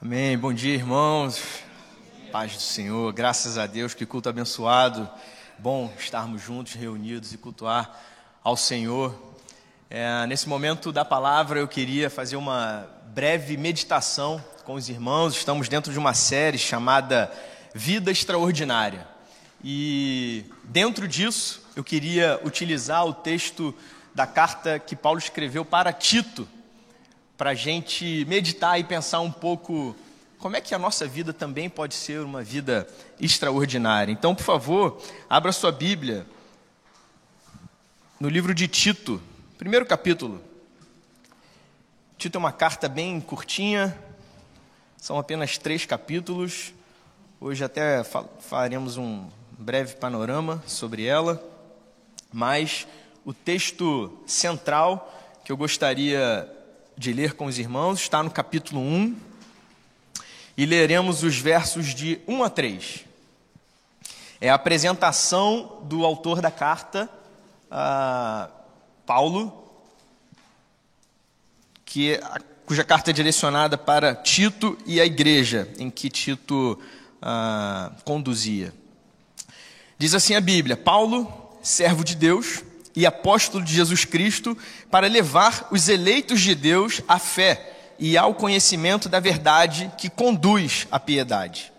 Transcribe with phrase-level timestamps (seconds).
[0.00, 0.38] Amém.
[0.38, 1.42] Bom dia, irmãos.
[2.30, 3.12] Paz do Senhor.
[3.12, 5.10] Graças a Deus, que culto abençoado.
[5.58, 8.00] Bom estarmos juntos, reunidos e cultuar
[8.44, 9.12] ao Senhor.
[9.90, 15.34] É, nesse momento da palavra, eu queria fazer uma breve meditação com os irmãos.
[15.34, 17.28] Estamos dentro de uma série chamada
[17.74, 19.04] Vida Extraordinária.
[19.64, 23.74] E dentro disso, eu queria utilizar o texto
[24.14, 26.48] da carta que Paulo escreveu para Tito
[27.38, 29.94] para a gente meditar e pensar um pouco
[30.40, 32.88] como é que a nossa vida também pode ser uma vida
[33.20, 34.10] extraordinária.
[34.10, 36.26] Então, por favor, abra sua Bíblia
[38.18, 39.22] no livro de Tito,
[39.56, 40.42] primeiro capítulo.
[42.18, 43.96] Tito é uma carta bem curtinha,
[44.96, 46.74] são apenas três capítulos.
[47.40, 48.02] Hoje até
[48.40, 51.40] faremos um breve panorama sobre ela,
[52.32, 52.84] mas
[53.24, 56.57] o texto central que eu gostaria
[56.98, 59.16] de ler com os irmãos, está no capítulo 1,
[60.56, 63.04] e leremos os versos de 1 a 3.
[64.40, 67.08] É a apresentação do autor da carta,
[67.70, 68.52] uh,
[69.06, 69.64] Paulo,
[71.84, 72.20] que, é
[72.66, 76.78] cuja carta é direcionada para Tito e a igreja em que Tito
[77.22, 78.74] uh, conduzia.
[79.96, 82.62] Diz assim a Bíblia: Paulo, servo de Deus,
[82.94, 84.56] e apóstolo de Jesus Cristo
[84.90, 90.86] para levar os eleitos de Deus à fé e ao conhecimento da verdade que conduz
[90.90, 91.72] à piedade.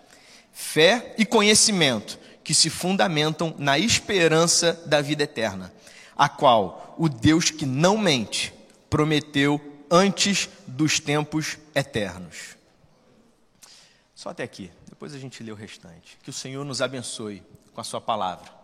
[0.52, 5.72] Fé e conhecimento que se fundamentam na esperança da vida eterna,
[6.16, 8.52] a qual o Deus que não mente
[8.88, 12.56] prometeu antes dos tempos eternos.
[14.14, 16.18] Só até aqui, depois a gente lê o restante.
[16.22, 18.59] Que o Senhor nos abençoe com a Sua palavra.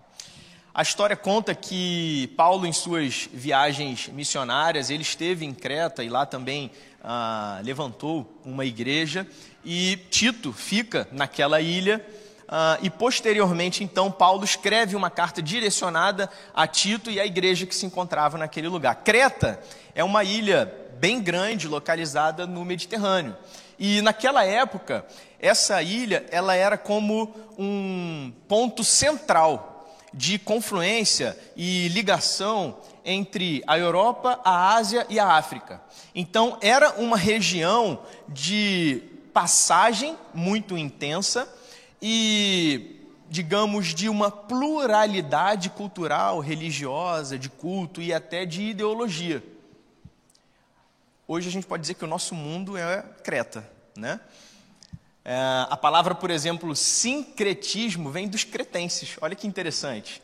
[0.76, 6.26] A história conta que Paulo, em suas viagens missionárias, ele esteve em Creta e lá
[6.26, 6.70] também
[7.02, 9.26] ah, levantou uma igreja.
[9.64, 12.04] E Tito fica naquela ilha.
[12.46, 17.74] Ah, e posteriormente, então, Paulo escreve uma carta direcionada a Tito e à igreja que
[17.74, 18.96] se encontrava naquele lugar.
[18.96, 19.58] Creta
[19.94, 20.70] é uma ilha
[21.00, 23.34] bem grande, localizada no Mediterrâneo.
[23.78, 25.06] E naquela época,
[25.40, 29.72] essa ilha ela era como um ponto central
[30.16, 35.80] de confluência e ligação entre a Europa, a Ásia e a África.
[36.14, 39.02] Então, era uma região de
[39.34, 41.46] passagem muito intensa
[42.00, 49.44] e, digamos, de uma pluralidade cultural, religiosa, de culto e até de ideologia.
[51.28, 54.18] Hoje a gente pode dizer que o nosso mundo é Creta, né?
[55.28, 59.16] É, a palavra, por exemplo, sincretismo vem dos cretenses.
[59.20, 60.22] Olha que interessante.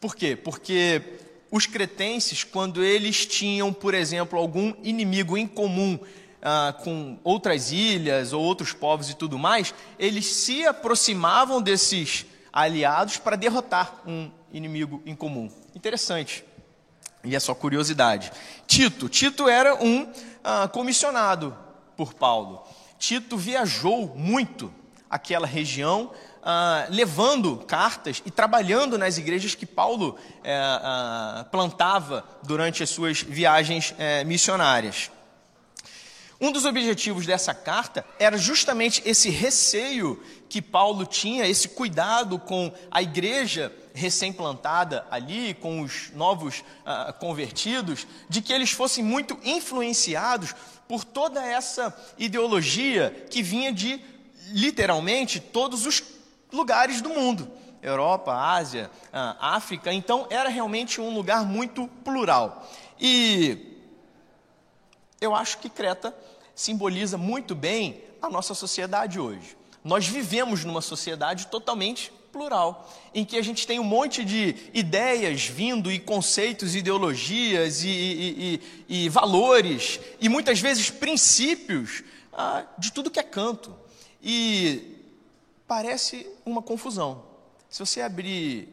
[0.00, 0.34] Por quê?
[0.34, 1.18] Porque
[1.50, 5.98] os cretenses, quando eles tinham, por exemplo, algum inimigo em comum
[6.40, 13.18] ah, com outras ilhas ou outros povos e tudo mais, eles se aproximavam desses aliados
[13.18, 15.50] para derrotar um inimigo em comum.
[15.74, 16.42] Interessante.
[17.22, 18.32] E é só curiosidade.
[18.66, 19.06] Tito.
[19.10, 20.10] Tito era um
[20.42, 21.54] ah, comissionado
[21.94, 22.66] por Paulo.
[23.06, 24.72] Tito viajou muito
[25.10, 26.10] aquela região,
[26.42, 33.20] ah, levando cartas e trabalhando nas igrejas que Paulo eh, ah, plantava durante as suas
[33.20, 35.10] viagens eh, missionárias.
[36.40, 42.72] Um dos objetivos dessa carta era justamente esse receio que Paulo tinha, esse cuidado com
[42.90, 50.54] a igreja recém-plantada ali, com os novos ah, convertidos, de que eles fossem muito influenciados
[50.88, 54.00] por toda essa ideologia que vinha de
[54.48, 56.02] literalmente todos os
[56.52, 57.50] lugares do mundo.
[57.82, 58.90] Europa, Ásia,
[59.38, 62.66] África, então era realmente um lugar muito plural.
[62.98, 63.78] E
[65.20, 66.16] eu acho que Creta
[66.54, 69.56] simboliza muito bem a nossa sociedade hoje.
[69.82, 75.46] Nós vivemos numa sociedade totalmente plural, em que a gente tem um monte de ideias
[75.46, 82.02] vindo e conceitos, ideologias e, e, e, e valores e muitas vezes princípios
[82.32, 83.72] ah, de tudo que é canto.
[84.20, 84.96] E
[85.68, 87.22] parece uma confusão.
[87.70, 88.68] Se você abrir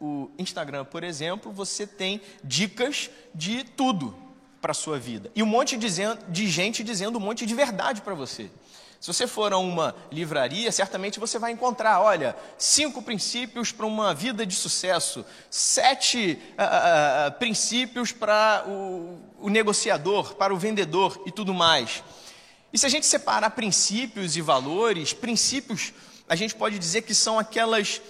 [0.00, 4.16] o Instagram, por exemplo, você tem dicas de tudo
[4.62, 5.30] para a sua vida.
[5.34, 8.50] E um monte de gente dizendo um monte de verdade para você.
[9.00, 14.12] Se você for a uma livraria, certamente você vai encontrar, olha, cinco princípios para uma
[14.12, 21.30] vida de sucesso, sete uh, uh, princípios para o, o negociador, para o vendedor e
[21.30, 22.02] tudo mais.
[22.72, 25.92] E se a gente separar princípios e valores, princípios,
[26.28, 28.02] a gente pode dizer que são aquelas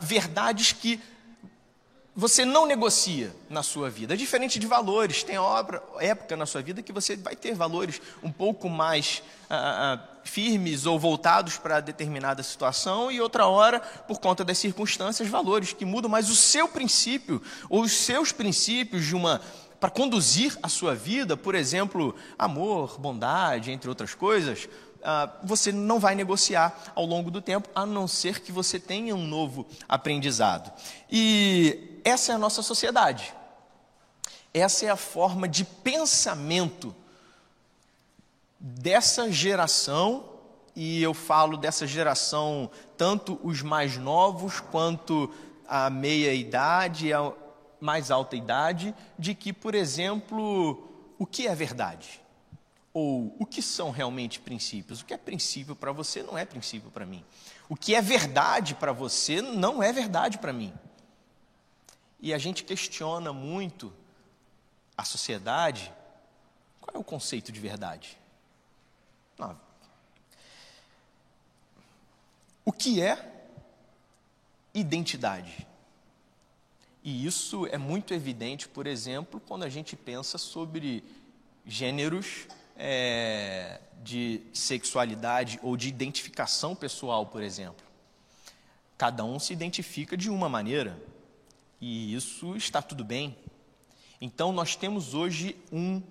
[0.00, 1.00] verdades que
[2.18, 4.14] você não negocia na sua vida.
[4.14, 5.22] É diferente de valores.
[5.22, 10.00] Tem obra, época na sua vida que você vai ter valores um pouco mais ah,
[10.02, 15.72] ah, firmes ou voltados para determinada situação, e outra hora, por conta das circunstâncias, valores
[15.72, 19.40] que mudam, mas o seu princípio, ou os seus princípios de uma.
[19.78, 24.68] Para conduzir a sua vida, por exemplo, amor, bondade, entre outras coisas,
[25.04, 29.14] ah, você não vai negociar ao longo do tempo, a não ser que você tenha
[29.14, 30.72] um novo aprendizado.
[31.08, 33.34] E essa é a nossa sociedade.
[34.52, 36.94] Essa é a forma de pensamento
[38.58, 40.24] dessa geração,
[40.74, 45.32] e eu falo dessa geração, tanto os mais novos quanto
[45.68, 47.32] a meia idade a
[47.80, 50.88] mais alta idade, de que, por exemplo,
[51.18, 52.20] o que é verdade?
[52.92, 55.00] Ou o que são realmente princípios?
[55.00, 57.24] O que é princípio para você não é princípio para mim.
[57.68, 60.72] O que é verdade para você não é verdade para mim.
[62.20, 63.92] E a gente questiona muito
[64.96, 65.92] a sociedade.
[66.80, 68.18] Qual é o conceito de verdade?
[69.38, 69.58] Não.
[72.64, 73.46] O que é
[74.74, 75.66] identidade?
[77.02, 81.04] E isso é muito evidente, por exemplo, quando a gente pensa sobre
[81.64, 87.86] gêneros é, de sexualidade ou de identificação pessoal, por exemplo.
[88.96, 91.00] Cada um se identifica de uma maneira
[91.80, 93.36] e isso está tudo bem.
[94.20, 96.02] Então, nós temos hoje um,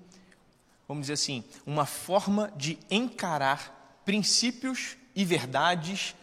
[0.87, 6.15] vamos dizer assim, uma forma de encarar princípios e verdades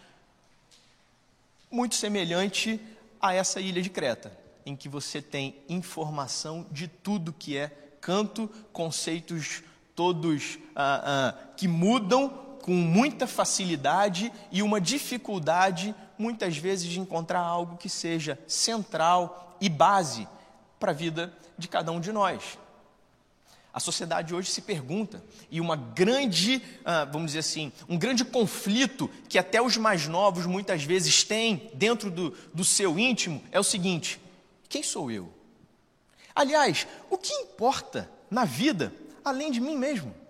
[1.71, 2.81] muito semelhante
[3.21, 7.69] a essa ilha de Creta, em que você tem informação de tudo que é
[8.01, 9.63] canto, conceitos
[9.95, 17.41] todos ah, ah, que mudam com muita facilidade e uma dificuldade, muitas vezes, de encontrar
[17.41, 20.27] algo que seja central e base
[20.81, 22.59] para a vida de cada um de nós.
[23.71, 29.11] A sociedade hoje se pergunta, e uma grande, ah, vamos dizer assim, um grande conflito
[29.29, 33.65] que até os mais novos muitas vezes têm dentro do, do seu íntimo é o
[33.65, 34.19] seguinte:
[34.71, 35.31] quem sou eu?
[36.35, 38.91] Aliás, o que importa na vida
[39.23, 40.24] além de mim mesmo.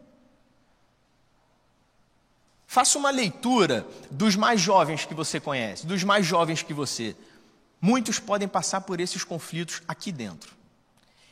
[2.75, 7.15] Faça uma leitura dos mais jovens que você conhece, dos mais jovens que você.
[7.81, 10.53] Muitos podem passar por esses conflitos aqui dentro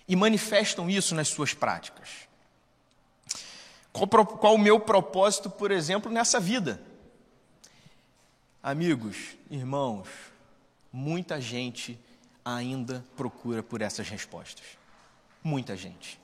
[0.07, 2.29] e manifestam isso nas suas práticas.
[3.93, 6.81] Qual, qual o meu propósito, por exemplo, nessa vida?
[8.63, 9.17] Amigos,
[9.51, 10.07] irmãos,
[10.93, 11.99] muita gente
[12.45, 14.65] ainda procura por essas respostas.
[15.43, 16.21] Muita gente.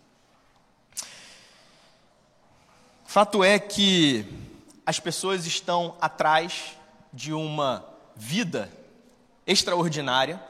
[3.04, 4.56] Fato é que
[4.88, 6.74] as pessoas estão atrás
[7.12, 7.84] de uma
[8.16, 8.72] vida
[9.46, 10.42] extraordinária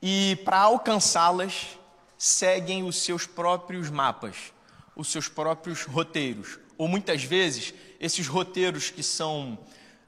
[0.00, 1.78] e, para alcançá-las,
[2.16, 4.54] seguem os seus próprios mapas,
[4.96, 6.58] os seus próprios roteiros.
[6.78, 9.58] Ou muitas vezes, esses roteiros que são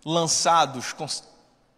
[0.03, 1.07] lançados com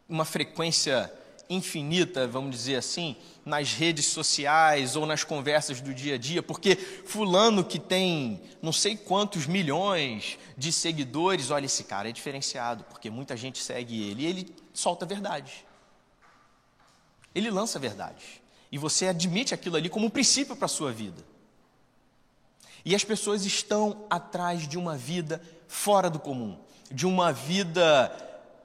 [0.09, 1.13] uma frequência
[1.49, 6.75] infinita, vamos dizer assim, nas redes sociais ou nas conversas do dia a dia, porque
[6.77, 13.11] fulano que tem não sei quantos milhões de seguidores, olha esse cara é diferenciado, porque
[13.11, 15.65] muita gente segue ele e ele solta verdade.
[17.35, 18.43] Ele lança verdade.
[18.73, 21.23] E você admite aquilo ali como um princípio para a sua vida.
[22.85, 26.59] E as pessoas estão atrás de uma vida fora do comum,
[26.91, 28.13] de uma vida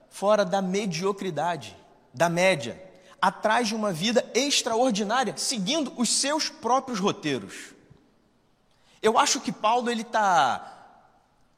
[0.10, 1.75] fora da mediocridade
[2.13, 2.82] da média,
[3.22, 7.74] atrás de uma vida extraordinária, seguindo os seus próprios roteiros.
[9.01, 10.72] Eu acho que Paulo ele está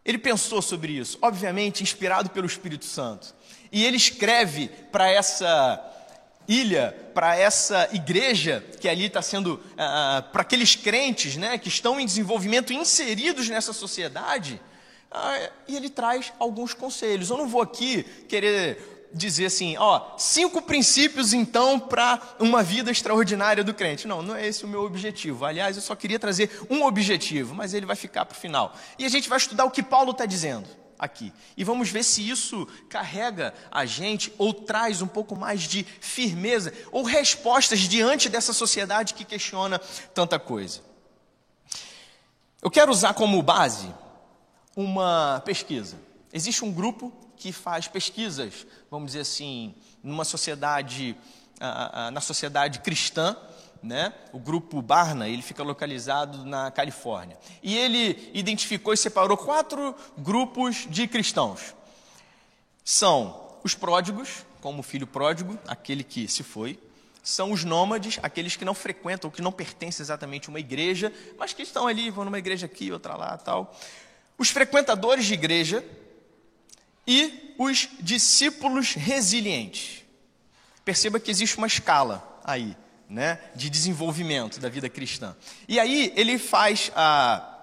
[0.05, 3.33] ele pensou sobre isso, obviamente inspirado pelo Espírito Santo.
[3.71, 5.91] E ele escreve para essa
[6.47, 11.99] ilha, para essa igreja que ali está sendo, uh, para aqueles crentes né, que estão
[11.99, 14.59] em desenvolvimento, inseridos nessa sociedade,
[15.09, 17.29] uh, e ele traz alguns conselhos.
[17.29, 23.63] Eu não vou aqui querer dizer assim, ó, cinco princípios então para uma vida extraordinária
[23.63, 24.07] do crente.
[24.07, 25.45] Não, não é esse o meu objetivo.
[25.45, 28.75] Aliás, eu só queria trazer um objetivo, mas ele vai ficar para o final.
[28.97, 30.67] E a gente vai estudar o que Paulo está dizendo
[30.97, 31.33] aqui.
[31.55, 36.73] E vamos ver se isso carrega a gente ou traz um pouco mais de firmeza
[36.91, 39.79] ou respostas diante dessa sociedade que questiona
[40.13, 40.81] tanta coisa.
[42.61, 43.93] Eu quero usar como base
[44.75, 45.97] uma pesquisa.
[46.31, 47.11] Existe um grupo
[47.43, 51.13] que faz pesquisas, vamos dizer assim, numa sociedade,
[52.13, 53.35] na sociedade cristã,
[53.81, 54.13] né?
[54.31, 57.37] o grupo Barna, ele fica localizado na Califórnia.
[57.61, 61.75] E ele identificou e separou quatro grupos de cristãos.
[62.81, 66.79] São os pródigos, como o filho pródigo, aquele que se foi,
[67.21, 71.51] são os nômades, aqueles que não frequentam, que não pertencem exatamente a uma igreja, mas
[71.51, 73.77] que estão ali, vão numa igreja aqui, outra lá, tal.
[74.37, 75.83] Os frequentadores de igreja
[77.07, 80.03] e os discípulos resilientes.
[80.83, 82.75] Perceba que existe uma escala aí,
[83.09, 85.35] né, de desenvolvimento da vida cristã.
[85.67, 87.59] E aí ele faz a,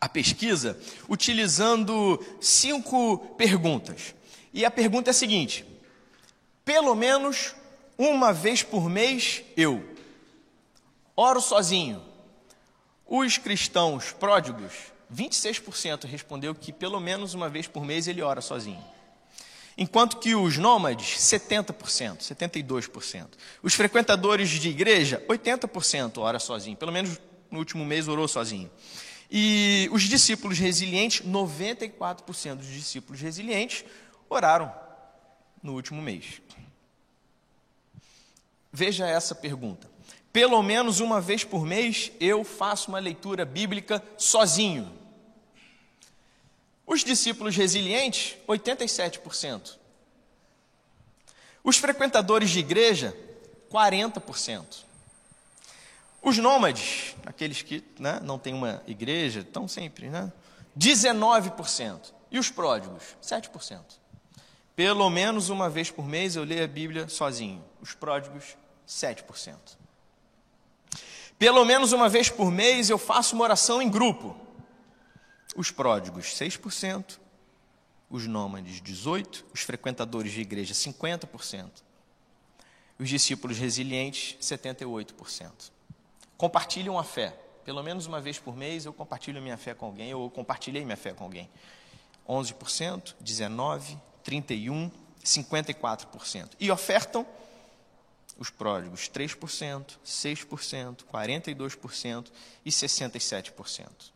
[0.00, 4.14] a pesquisa utilizando cinco perguntas.
[4.52, 5.64] E a pergunta é a seguinte:
[6.64, 7.54] pelo menos
[7.96, 9.82] uma vez por mês eu
[11.16, 12.02] oro sozinho.
[13.06, 14.72] Os cristãos pródigos,
[15.14, 18.82] 26% respondeu que pelo menos uma vez por mês ele ora sozinho.
[19.76, 23.26] Enquanto que os nômades, 70%, 72%.
[23.62, 26.76] Os frequentadores de igreja, 80% ora sozinho.
[26.76, 27.18] Pelo menos
[27.50, 28.70] no último mês orou sozinho.
[29.30, 33.84] E os discípulos resilientes, 94% dos discípulos resilientes
[34.28, 34.72] oraram
[35.62, 36.42] no último mês.
[38.70, 39.90] Veja essa pergunta.
[40.32, 45.01] Pelo menos uma vez por mês eu faço uma leitura bíblica sozinho.
[46.92, 49.78] Os discípulos resilientes, 87%.
[51.64, 53.16] Os frequentadores de igreja,
[53.72, 54.62] 40%.
[56.20, 60.30] Os nômades, aqueles que né, não têm uma igreja, estão sempre, né?
[60.78, 62.12] 19%.
[62.30, 63.80] E os pródigos, 7%.
[64.76, 67.64] Pelo menos uma vez por mês eu leio a Bíblia sozinho.
[67.80, 68.54] Os pródigos,
[68.86, 69.56] 7%.
[71.38, 74.41] Pelo menos uma vez por mês eu faço uma oração em grupo.
[75.54, 77.18] Os pródigos, 6%.
[78.08, 79.44] Os nômades, 18%.
[79.52, 81.70] Os frequentadores de igreja, 50%.
[82.98, 85.70] Os discípulos resilientes, 78%.
[86.36, 87.36] Compartilham a fé.
[87.64, 90.96] Pelo menos uma vez por mês eu compartilho minha fé com alguém, ou compartilhei minha
[90.96, 91.48] fé com alguém.
[92.28, 94.90] 11%, 19%, 31%,
[95.24, 96.50] 54%.
[96.58, 97.26] E ofertam
[98.38, 102.26] os pródigos 3%, 6%, 42%
[102.64, 104.11] e 67%.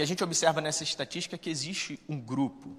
[0.00, 2.74] Que a gente observa nessa estatística é que existe um grupo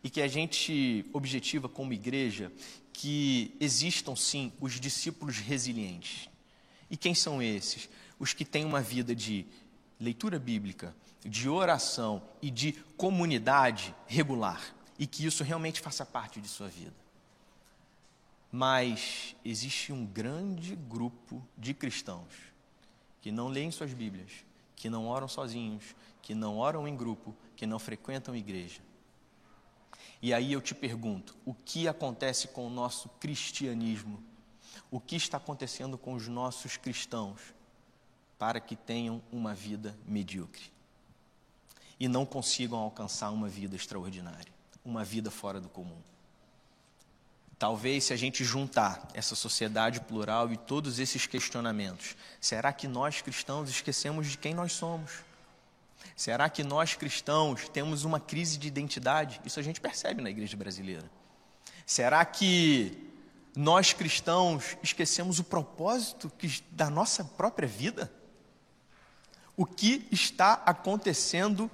[0.00, 2.52] e que a gente objetiva como igreja
[2.92, 6.30] que existam sim os discípulos resilientes.
[6.88, 7.88] E quem são esses?
[8.16, 9.44] Os que têm uma vida de
[9.98, 10.94] leitura bíblica,
[11.26, 14.62] de oração e de comunidade regular
[14.96, 16.94] e que isso realmente faça parte de sua vida.
[18.52, 22.32] Mas existe um grande grupo de cristãos
[23.20, 24.30] que não leem suas Bíblias,
[24.76, 25.82] que não oram sozinhos,
[26.22, 28.80] que não oram em grupo, que não frequentam igreja.
[30.22, 34.22] E aí eu te pergunto: o que acontece com o nosso cristianismo?
[34.90, 37.40] O que está acontecendo com os nossos cristãos
[38.38, 40.72] para que tenham uma vida medíocre
[41.98, 44.52] e não consigam alcançar uma vida extraordinária,
[44.84, 46.00] uma vida fora do comum?
[47.58, 53.22] Talvez se a gente juntar essa sociedade plural e todos esses questionamentos, será que nós
[53.22, 55.22] cristãos esquecemos de quem nós somos?
[56.16, 59.40] Será que nós cristãos temos uma crise de identidade?
[59.44, 61.10] Isso a gente percebe na igreja brasileira.
[61.86, 63.10] Será que
[63.56, 66.30] nós cristãos esquecemos o propósito
[66.70, 68.12] da nossa própria vida?
[69.56, 71.70] O que está acontecendo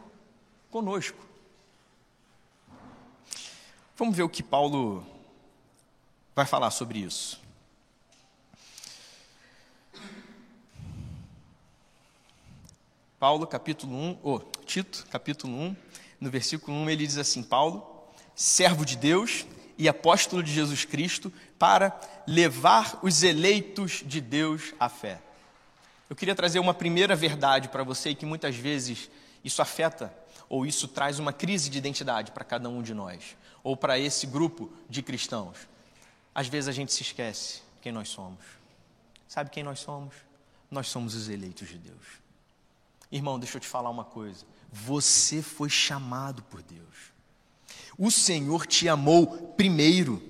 [0.70, 1.26] conosco?
[3.97, 5.06] Vamos ver o que Paulo
[6.35, 7.48] vai falar sobre isso.
[13.18, 15.76] Paulo, capítulo 1, oh, Tito, capítulo 1,
[16.20, 17.84] no versículo 1, ele diz assim: Paulo,
[18.34, 19.44] servo de Deus
[19.76, 25.20] e apóstolo de Jesus Cristo, para levar os eleitos de Deus à fé.
[26.08, 29.10] Eu queria trazer uma primeira verdade para você que muitas vezes
[29.44, 30.14] isso afeta
[30.48, 34.26] ou isso traz uma crise de identidade para cada um de nós, ou para esse
[34.26, 35.68] grupo de cristãos.
[36.34, 38.44] Às vezes a gente se esquece quem nós somos.
[39.26, 40.14] Sabe quem nós somos?
[40.70, 42.27] Nós somos os eleitos de Deus.
[43.11, 44.45] Irmão, deixa eu te falar uma coisa.
[44.71, 47.12] Você foi chamado por Deus.
[47.97, 50.23] O Senhor te amou primeiro.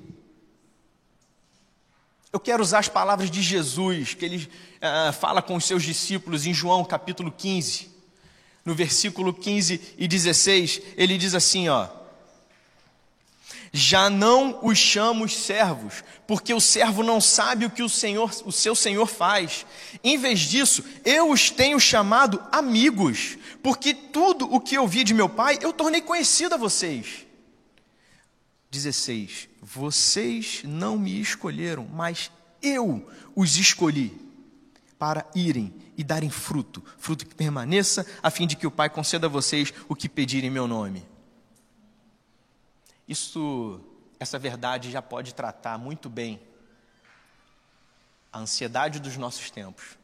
[2.32, 6.46] Eu quero usar as palavras de Jesus, que ele uh, fala com os seus discípulos
[6.46, 7.90] em João capítulo 15.
[8.64, 11.97] No versículo 15 e 16, ele diz assim: ó.
[13.72, 18.52] Já não os chamo servos, porque o servo não sabe o que o Senhor, o
[18.52, 19.66] seu Senhor faz.
[20.02, 25.14] Em vez disso, eu os tenho chamado amigos, porque tudo o que eu vi de
[25.14, 27.26] meu Pai, eu tornei conhecido a vocês.
[28.70, 29.48] 16.
[29.62, 32.30] Vocês não me escolheram, mas
[32.62, 34.16] eu os escolhi
[34.98, 39.26] para irem e darem fruto, fruto que permaneça, a fim de que o Pai conceda
[39.26, 41.02] a vocês o que pedirem em meu nome.
[43.08, 43.80] Isso,
[44.20, 46.38] essa verdade já pode tratar muito bem
[48.30, 49.96] a ansiedade dos nossos tempos,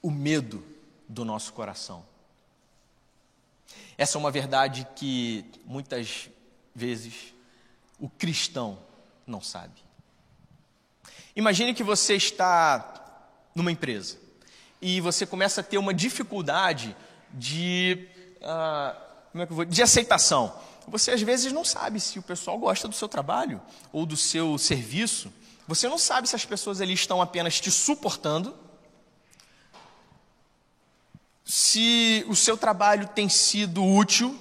[0.00, 0.64] o medo
[1.08, 2.06] do nosso coração.
[3.98, 6.30] Essa é uma verdade que muitas
[6.74, 7.34] vezes
[7.98, 8.78] o cristão
[9.26, 9.82] não sabe.
[11.34, 14.18] Imagine que você está numa empresa
[14.80, 16.94] e você começa a ter uma dificuldade
[17.32, 19.00] de, uh,
[19.32, 20.54] como é que vou, de aceitação.
[20.86, 23.60] Você às vezes não sabe se o pessoal gosta do seu trabalho
[23.92, 25.32] ou do seu serviço.
[25.66, 28.54] Você não sabe se as pessoas ali estão apenas te suportando,
[31.44, 34.38] se o seu trabalho tem sido útil,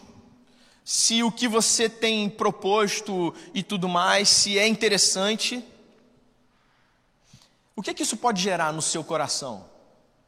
[0.84, 5.64] se o que você tem proposto e tudo mais, se é interessante.
[7.76, 9.66] O que é que isso pode gerar no seu coração?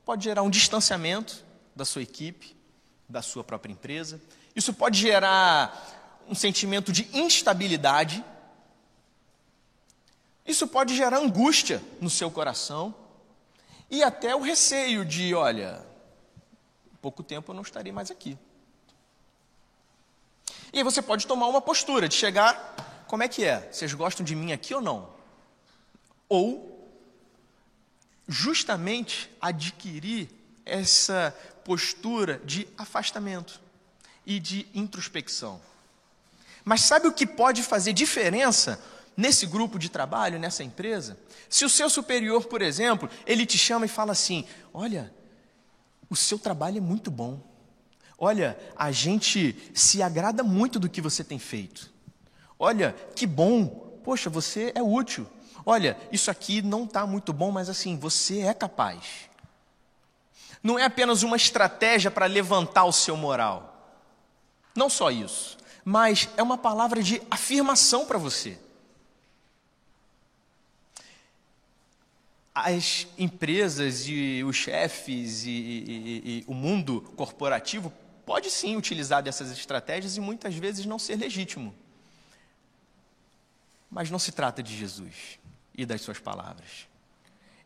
[0.05, 1.43] Pode gerar um distanciamento
[1.75, 2.55] da sua equipe,
[3.07, 4.21] da sua própria empresa.
[4.55, 8.23] Isso pode gerar um sentimento de instabilidade.
[10.45, 12.93] Isso pode gerar angústia no seu coração
[13.89, 15.85] e até o receio de, olha,
[17.01, 18.37] pouco tempo eu não estarei mais aqui.
[20.73, 23.71] E aí você pode tomar uma postura de chegar, como é que é?
[23.71, 25.09] Vocês gostam de mim aqui ou não?
[26.27, 26.75] Ou
[28.27, 30.29] justamente adquirir
[30.65, 33.61] essa postura de afastamento
[34.25, 35.61] e de introspecção.
[36.65, 38.81] Mas sabe o que pode fazer diferença
[39.15, 41.15] nesse grupo de trabalho, nessa empresa?
[41.47, 45.13] Se o seu superior, por exemplo, ele te chama e fala assim: Olha,
[46.09, 47.39] o seu trabalho é muito bom.
[48.17, 51.93] Olha, a gente se agrada muito do que você tem feito.
[52.57, 53.99] Olha, que bom.
[54.03, 55.27] Poxa, você é útil.
[55.65, 59.29] Olha, isso aqui não está muito bom, mas assim, você é capaz.
[60.63, 63.71] Não é apenas uma estratégia para levantar o seu moral.
[64.75, 68.57] Não só isso, mas é uma palavra de afirmação para você.
[72.55, 77.93] As empresas e os chefes e, e, e, o mundo corporativo
[78.25, 81.75] pode sim utilizar dessas estratégias e muitas vezes não ser legítimo.
[83.91, 85.37] Mas não se trata de Jesus
[85.75, 86.87] e das suas palavras.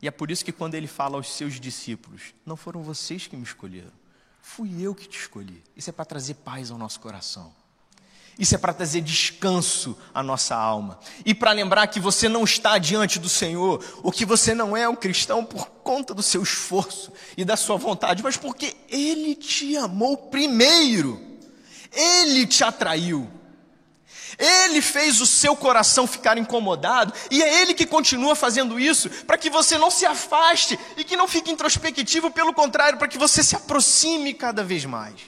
[0.02, 3.38] E é por isso que quando ele fala aos seus discípulos, não foram vocês que
[3.38, 3.94] me escolheram,
[4.41, 5.63] fui eu que te escolhi.
[5.76, 7.54] Isso é para trazer paz ao nosso coração.
[8.39, 10.97] Isso é para trazer descanso à nossa alma.
[11.25, 14.88] E para lembrar que você não está diante do Senhor, ou que você não é
[14.88, 19.75] um cristão por conta do seu esforço e da sua vontade, mas porque Ele te
[19.75, 21.21] amou primeiro.
[21.91, 23.30] Ele te atraiu.
[24.38, 29.38] Ele fez o seu coração ficar incomodado e é Ele que continua fazendo isso para
[29.38, 33.43] que você não se afaste e que não fique introspectivo, pelo contrário, para que você
[33.43, 35.19] se aproxime cada vez mais.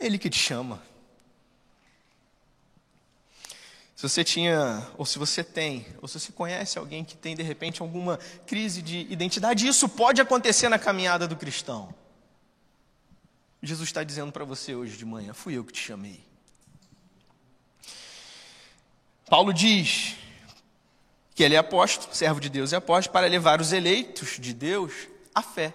[0.00, 0.80] Ele que te chama.
[3.96, 7.42] Se você tinha, ou se você tem, ou se você conhece alguém que tem de
[7.42, 11.94] repente alguma crise de identidade, isso pode acontecer na caminhada do cristão.
[13.62, 16.22] Jesus está dizendo para você hoje de manhã: fui eu que te chamei.
[19.30, 20.14] Paulo diz
[21.34, 24.92] que ele é apóstolo, servo de Deus e apóstolo, para levar os eleitos de Deus
[25.34, 25.72] à fé.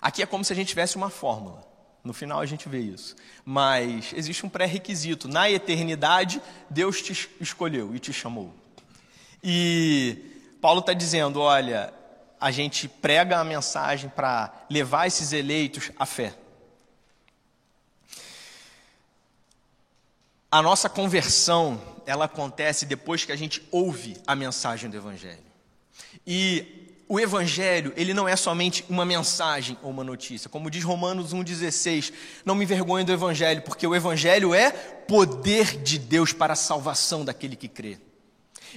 [0.00, 1.70] Aqui é como se a gente tivesse uma fórmula.
[2.04, 3.14] No final a gente vê isso.
[3.44, 5.28] Mas existe um pré-requisito.
[5.28, 8.52] Na eternidade, Deus te escolheu e te chamou.
[9.42, 10.18] E
[10.60, 11.92] Paulo está dizendo: olha,
[12.40, 16.34] a gente prega a mensagem para levar esses eleitos à fé.
[20.50, 25.42] A nossa conversão, ela acontece depois que a gente ouve a mensagem do Evangelho.
[26.26, 30.48] E o evangelho, ele não é somente uma mensagem ou uma notícia.
[30.48, 32.12] Como diz Romanos 1:16,
[32.44, 37.24] não me envergonhe do evangelho, porque o evangelho é poder de Deus para a salvação
[37.24, 37.98] daquele que crê.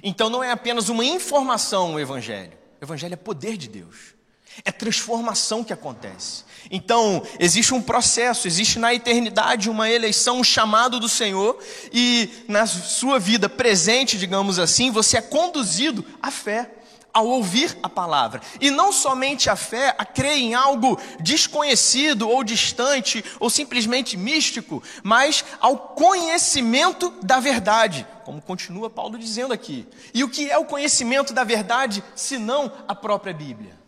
[0.04, 2.54] Então não é apenas uma informação o evangelho.
[2.82, 4.16] O evangelho é poder de Deus.
[4.64, 6.46] É transformação que acontece.
[6.72, 11.58] Então, existe um processo, existe na eternidade uma eleição, um chamado do Senhor,
[11.92, 16.72] e na sua vida presente, digamos assim, você é conduzido à fé
[17.16, 18.42] ao ouvir a palavra.
[18.60, 24.84] E não somente a fé, a crer em algo desconhecido ou distante ou simplesmente místico,
[25.02, 29.88] mas ao conhecimento da verdade, como continua Paulo dizendo aqui.
[30.14, 33.80] E o que é o conhecimento da verdade, se não a própria Bíblia?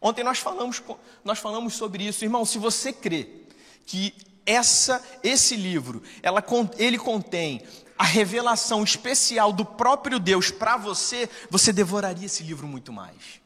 [0.00, 0.80] Ontem nós falamos,
[1.24, 2.44] nós falamos sobre isso, irmão.
[2.44, 3.28] Se você crê
[3.84, 4.14] que
[4.46, 6.44] essa, esse livro, ela,
[6.78, 7.64] ele contém
[7.98, 13.40] a revelação especial do próprio Deus para você, você devoraria esse livro muito mais.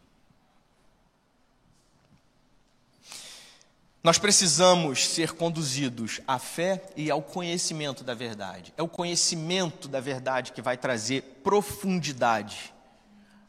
[4.04, 8.74] Nós precisamos ser conduzidos à fé e ao conhecimento da verdade.
[8.76, 12.74] É o conhecimento da verdade que vai trazer profundidade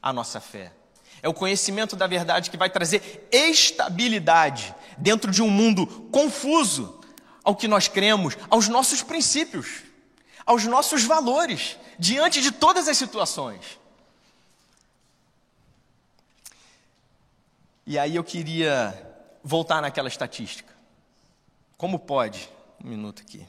[0.02, 0.72] a nossa fé.
[1.24, 7.00] É o conhecimento da verdade que vai trazer estabilidade dentro de um mundo confuso
[7.44, 9.82] ao que nós cremos, aos nossos princípios,
[10.46, 13.80] aos nossos valores, diante de todas as situações.
[17.86, 18.94] E aí eu queria
[19.44, 20.74] voltar naquela estatística.
[21.78, 22.50] Como pode,
[22.84, 23.46] um minuto aqui,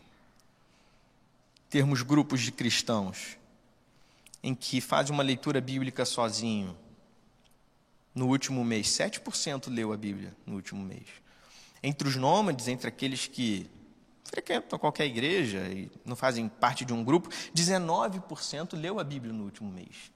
[1.70, 3.36] termos grupos de cristãos
[4.42, 6.76] em que fazem uma leitura bíblica sozinho
[8.14, 8.88] no último mês?
[8.88, 11.06] 7% leu a Bíblia no último mês.
[11.82, 13.70] Entre os nômades, entre aqueles que
[14.24, 19.44] frequentam qualquer igreja e não fazem parte de um grupo, 19% leu a Bíblia no
[19.44, 20.10] último mês.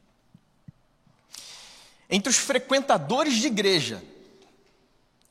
[2.10, 4.02] Entre os frequentadores de igreja,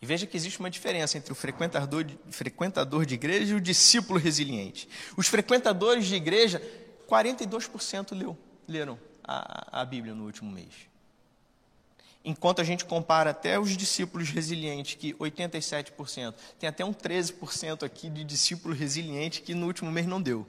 [0.02, 3.62] e veja que existe uma diferença entre o frequentador de, frequentador de igreja e o
[3.62, 4.88] discípulo resiliente.
[5.16, 6.62] Os frequentadores de igreja,
[7.10, 8.38] 42% leu,
[8.68, 10.72] leram a, a Bíblia no último mês.
[12.28, 18.10] Enquanto a gente compara até os discípulos resilientes, que 87%, tem até um 13% aqui
[18.10, 20.46] de discípulo resiliente que no último mês não deu.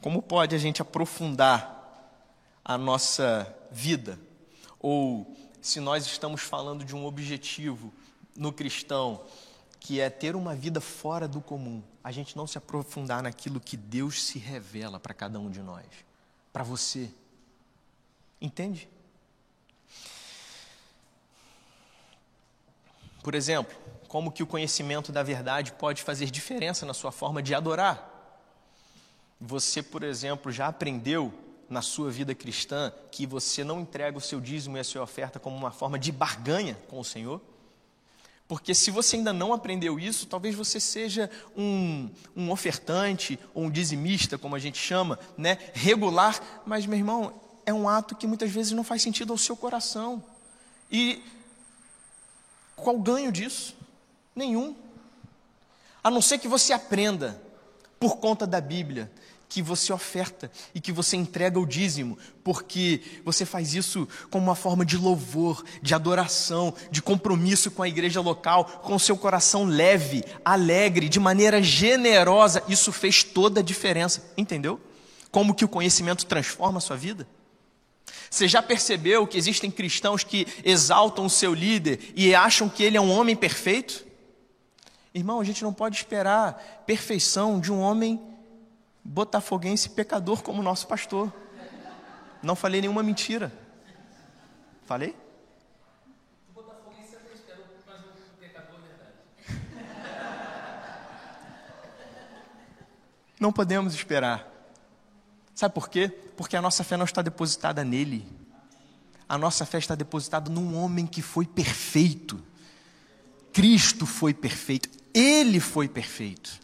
[0.00, 2.18] Como pode a gente aprofundar
[2.64, 4.18] a nossa vida?
[4.78, 7.92] Ou se nós estamos falando de um objetivo
[8.34, 9.22] no cristão,
[9.78, 13.76] que é ter uma vida fora do comum, a gente não se aprofundar naquilo que
[13.76, 15.84] Deus se revela para cada um de nós,
[16.54, 17.10] para você.
[18.40, 18.88] Entende?
[23.22, 23.76] Por exemplo,
[24.08, 28.08] como que o conhecimento da verdade pode fazer diferença na sua forma de adorar?
[29.40, 31.32] Você, por exemplo, já aprendeu
[31.68, 35.38] na sua vida cristã que você não entrega o seu dízimo e a sua oferta
[35.38, 37.40] como uma forma de barganha com o Senhor?
[38.48, 43.70] Porque se você ainda não aprendeu isso, talvez você seja um, um ofertante ou um
[43.70, 45.56] dizimista, como a gente chama, né?
[45.72, 49.56] regular, mas, meu irmão, é um ato que muitas vezes não faz sentido ao seu
[49.56, 50.20] coração.
[50.90, 51.22] E
[52.80, 53.76] qual o ganho disso?
[54.34, 54.74] Nenhum.
[56.02, 57.40] A não ser que você aprenda,
[57.98, 59.10] por conta da Bíblia,
[59.50, 64.54] que você oferta e que você entrega o dízimo, porque você faz isso como uma
[64.54, 70.24] forma de louvor, de adoração, de compromisso com a igreja local, com seu coração leve,
[70.44, 72.62] alegre, de maneira generosa.
[72.68, 74.80] Isso fez toda a diferença, entendeu?
[75.32, 77.26] Como que o conhecimento transforma a sua vida?
[78.30, 82.96] Você já percebeu que existem cristãos que exaltam o seu líder e acham que ele
[82.96, 84.06] é um homem perfeito?
[85.12, 88.20] Irmão, a gente não pode esperar perfeição de um homem
[89.02, 91.32] botafoguense pecador como nosso pastor.
[92.42, 93.52] Não falei nenhuma mentira.
[94.86, 95.16] Falei?
[103.40, 104.49] Não podemos esperar.
[105.60, 106.08] Sabe por quê?
[106.38, 108.26] Porque a nossa fé não está depositada nele.
[109.28, 112.42] A nossa fé está depositada num homem que foi perfeito.
[113.52, 114.88] Cristo foi perfeito.
[115.12, 116.58] Ele foi perfeito.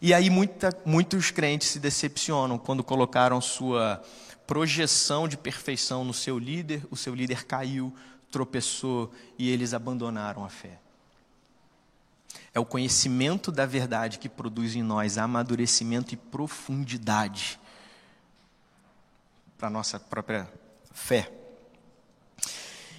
[0.00, 4.02] E aí muita, muitos crentes se decepcionam quando colocaram sua
[4.46, 7.94] projeção de perfeição no seu líder, o seu líder caiu,
[8.30, 10.80] tropeçou e eles abandonaram a fé.
[12.52, 17.58] É o conhecimento da verdade que produz em nós amadurecimento e profundidade
[19.58, 20.48] para a nossa própria
[20.92, 21.30] fé.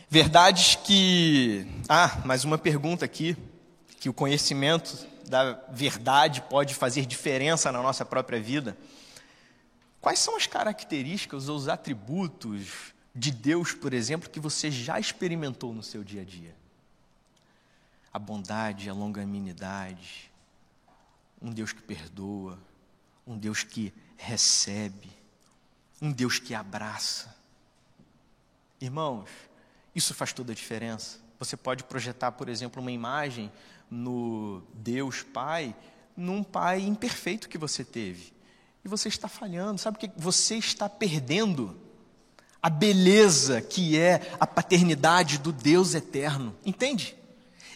[0.10, 1.67] Verdades que.
[1.89, 3.36] Ah, mais uma pergunta aqui.
[4.00, 8.78] Que o conhecimento da verdade pode fazer diferença na nossa própria vida.
[10.00, 15.74] Quais são as características ou os atributos de Deus, por exemplo, que você já experimentou
[15.74, 16.56] no seu dia a dia?
[18.15, 20.32] A bondade, a longanimidade,
[21.41, 22.58] um Deus que perdoa,
[23.28, 25.12] um Deus que recebe,
[26.01, 27.36] um Deus que abraça.
[28.80, 29.28] Irmãos,
[29.93, 31.19] isso faz toda a diferença.
[31.38, 33.51] Você pode projetar, por exemplo, uma imagem
[33.91, 35.75] no Deus Pai,
[36.15, 38.34] num pai imperfeito que você teve.
[38.86, 41.78] E você está falhando, sabe o que você está perdendo?
[42.62, 46.56] A beleza que é a paternidade do Deus eterno.
[46.65, 47.25] Entende?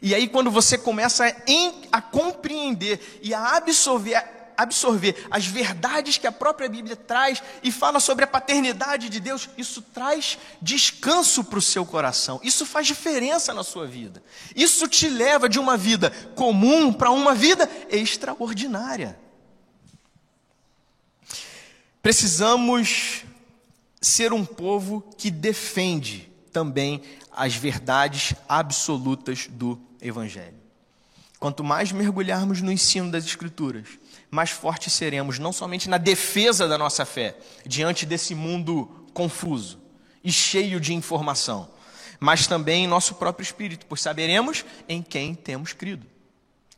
[0.02, 4.24] E aí, quando você começa a, em, a compreender e a absorver,
[4.56, 9.50] absorver as verdades que a própria Bíblia traz e fala sobre a paternidade de Deus,
[9.58, 12.40] isso traz descanso para o seu coração.
[12.44, 14.24] Isso faz diferença na sua vida.
[14.56, 19.20] Isso te leva de uma vida comum para uma vida extraordinária.
[22.02, 23.24] Precisamos
[24.02, 30.58] ser um povo que defende também as verdades absolutas do Evangelho.
[31.40, 33.88] Quanto mais mergulharmos no ensino das Escrituras,
[34.30, 39.80] mais fortes seremos, não somente na defesa da nossa fé, diante desse mundo confuso
[40.24, 41.70] e cheio de informação,
[42.20, 46.06] mas também em nosso próprio espírito, pois saberemos em quem temos crido.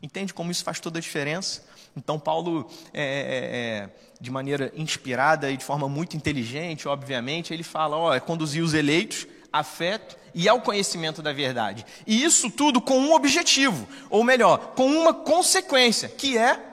[0.01, 1.63] Entende como isso faz toda a diferença?
[1.95, 7.63] Então, Paulo, é, é, é, de maneira inspirada e de forma muito inteligente, obviamente, ele
[7.63, 9.27] fala: ó, é conduzir os eleitos
[9.63, 9.99] fé
[10.33, 11.85] e ao conhecimento da verdade.
[12.07, 16.71] E isso tudo com um objetivo, ou melhor, com uma consequência, que é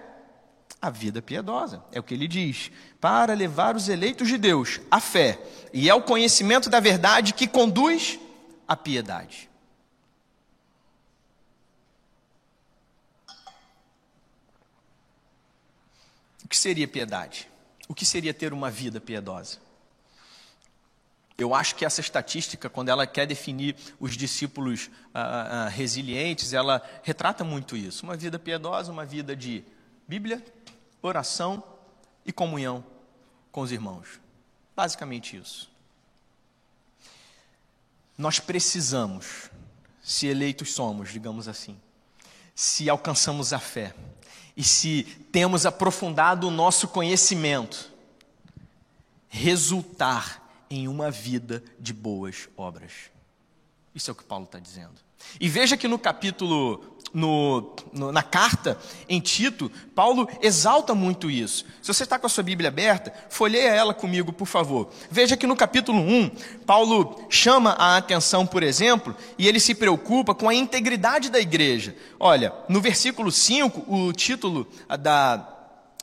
[0.80, 1.82] a vida piedosa.
[1.90, 2.70] É o que ele diz.
[3.00, 5.38] Para levar os eleitos de Deus à fé
[5.72, 8.18] e ao conhecimento da verdade que conduz
[8.66, 9.48] à piedade.
[16.44, 17.48] O que seria piedade?
[17.88, 19.58] O que seria ter uma vida piedosa?
[21.38, 26.82] Eu acho que essa estatística, quando ela quer definir os discípulos ah, ah, resilientes, ela
[27.04, 28.02] retrata muito isso.
[28.02, 29.64] Uma vida piedosa, uma vida de
[30.06, 30.44] Bíblia,
[31.00, 31.62] oração
[32.26, 32.84] e comunhão
[33.52, 34.20] com os irmãos.
[34.74, 35.70] Basicamente isso.
[38.16, 39.48] Nós precisamos,
[40.02, 41.78] se eleitos somos, digamos assim,
[42.52, 43.94] se alcançamos a fé,
[44.56, 47.92] e se temos aprofundado o nosso conhecimento,
[49.28, 52.92] resultar em uma vida de boas obras.
[53.94, 54.94] Isso é o que Paulo está dizendo.
[55.40, 58.78] E veja que no capítulo no, no, na carta
[59.08, 61.64] em Tito, Paulo exalta muito isso.
[61.82, 64.90] Se você está com a sua Bíblia aberta, folheia ela comigo, por favor.
[65.10, 66.30] Veja que no capítulo 1,
[66.66, 71.96] Paulo chama a atenção, por exemplo, e ele se preocupa com a integridade da igreja.
[72.18, 74.66] Olha, no versículo 5, o título
[75.00, 75.48] da,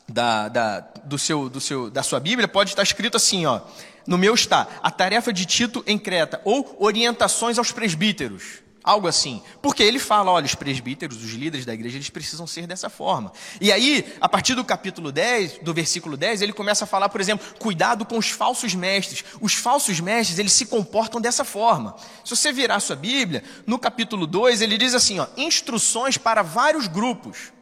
[0.08, 3.62] da, da, do seu, do seu, da sua Bíblia pode estar escrito assim, ó.
[4.07, 8.65] No meu está, a tarefa de Tito em Creta, ou orientações aos presbíteros.
[8.85, 9.41] Algo assim.
[9.63, 13.33] Porque ele fala, olha, os presbíteros, os líderes da igreja, eles precisam ser dessa forma.
[13.59, 17.19] E aí, a partir do capítulo 10, do versículo 10, ele começa a falar, por
[17.19, 19.25] exemplo, cuidado com os falsos mestres.
[19.41, 21.95] Os falsos mestres, eles se comportam dessa forma.
[22.23, 26.85] Se você virar sua Bíblia, no capítulo 2, ele diz assim, ó, instruções para vários
[26.85, 27.54] grupos.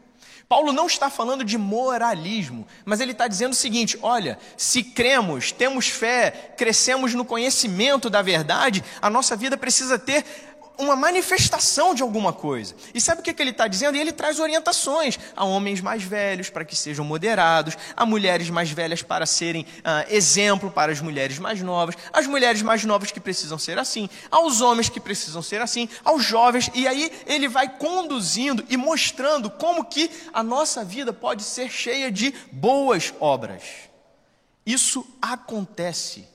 [0.48, 5.52] Paulo não está falando de moralismo, mas ele está dizendo o seguinte: olha, se cremos,
[5.52, 10.24] temos fé, crescemos no conhecimento da verdade, a nossa vida precisa ter
[10.78, 12.76] uma manifestação de alguma coisa.
[12.94, 13.96] E sabe o que, que ele está dizendo?
[13.96, 18.70] E ele traz orientações a homens mais velhos para que sejam moderados, a mulheres mais
[18.72, 23.20] velhas para serem ah, exemplo para as mulheres mais novas, as mulheres mais novas que
[23.20, 26.70] precisam ser assim, aos homens que precisam ser assim, aos jovens.
[26.74, 32.12] E aí ele vai conduzindo e mostrando como que a nossa vida pode ser cheia
[32.12, 33.64] de boas obras.
[34.66, 36.28] Isso acontece.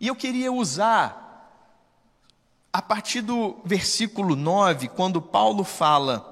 [0.00, 1.29] E eu queria usar
[2.72, 6.26] a partir do versículo 9, quando Paulo fala,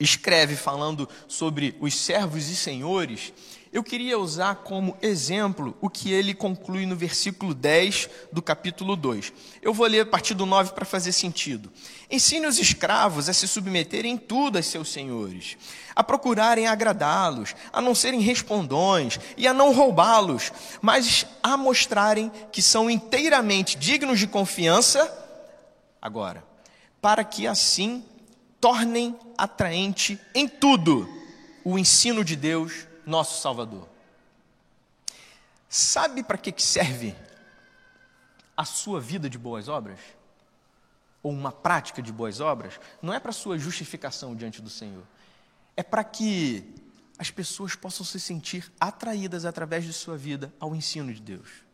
[0.00, 3.32] escreve falando sobre os servos e senhores,
[3.70, 9.30] eu queria usar como exemplo o que ele conclui no versículo 10 do capítulo 2.
[9.60, 11.70] Eu vou ler a partir do 9 para fazer sentido.
[12.10, 15.58] Ensine os escravos a se submeterem em tudo a seus senhores,
[15.94, 20.50] a procurarem agradá-los, a não serem respondões e a não roubá-los,
[20.80, 25.27] mas a mostrarem que são inteiramente dignos de confiança
[26.00, 26.44] agora,
[27.00, 28.04] para que assim
[28.60, 31.08] tornem atraente em tudo
[31.64, 33.88] o ensino de Deus, nosso Salvador.
[35.68, 37.14] Sabe para que serve
[38.56, 40.00] a sua vida de boas obras?
[41.22, 42.80] Ou uma prática de boas obras?
[43.02, 45.04] Não é para sua justificação diante do Senhor.
[45.76, 46.74] É para que
[47.18, 51.67] as pessoas possam se sentir atraídas através de sua vida ao ensino de Deus.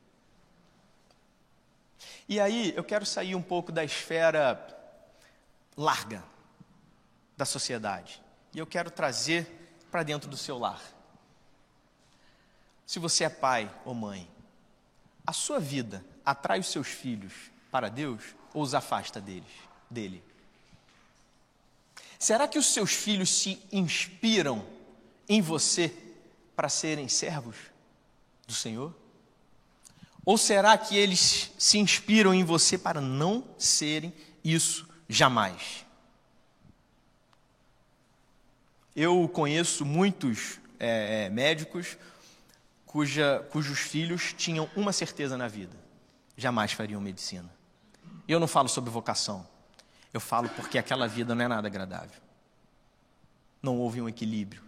[2.28, 4.74] E aí eu quero sair um pouco da esfera
[5.76, 6.24] larga
[7.37, 8.22] da sociedade.
[8.52, 9.46] E eu quero trazer
[9.90, 10.80] para dentro do seu lar.
[12.87, 14.30] Se você é pai ou mãe,
[15.26, 17.32] a sua vida atrai os seus filhos
[17.70, 19.50] para Deus ou os afasta deles,
[19.90, 20.22] dele?
[22.18, 24.64] Será que os seus filhos se inspiram
[25.28, 25.94] em você
[26.54, 27.56] para serem servos
[28.46, 28.94] do Senhor?
[30.24, 35.84] Ou será que eles se inspiram em você para não serem isso jamais?
[38.96, 41.98] Eu conheço muitos é, é, médicos
[42.87, 45.76] cuja, cujos filhos tinham uma certeza na vida:
[46.37, 47.52] jamais fariam medicina.
[48.26, 49.46] Eu não falo sobre vocação,
[50.12, 52.22] eu falo porque aquela vida não é nada agradável.
[53.60, 54.62] Não houve um equilíbrio,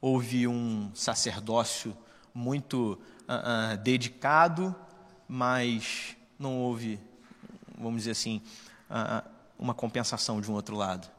[0.00, 1.96] houve um sacerdócio
[2.34, 2.98] muito
[3.32, 4.74] uh, uh, dedicado,
[5.26, 7.00] mas não houve,
[7.78, 8.42] vamos dizer assim,
[8.90, 11.10] uh, uma compensação de um outro lado.